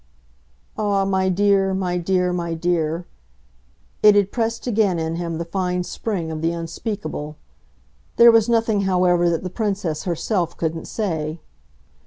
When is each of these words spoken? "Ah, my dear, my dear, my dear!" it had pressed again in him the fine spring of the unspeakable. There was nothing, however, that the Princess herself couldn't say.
"Ah, 0.79 1.05
my 1.05 1.29
dear, 1.29 1.75
my 1.75 1.99
dear, 1.99 2.33
my 2.33 2.55
dear!" 2.55 3.05
it 4.01 4.15
had 4.15 4.31
pressed 4.31 4.65
again 4.65 4.97
in 4.97 5.17
him 5.17 5.37
the 5.37 5.45
fine 5.45 5.83
spring 5.83 6.31
of 6.31 6.41
the 6.41 6.51
unspeakable. 6.51 7.35
There 8.15 8.31
was 8.31 8.49
nothing, 8.49 8.81
however, 8.85 9.29
that 9.29 9.43
the 9.43 9.51
Princess 9.51 10.05
herself 10.05 10.57
couldn't 10.57 10.87
say. 10.87 11.39